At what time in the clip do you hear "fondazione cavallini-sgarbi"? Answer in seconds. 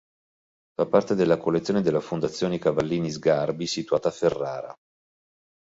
1.99-3.67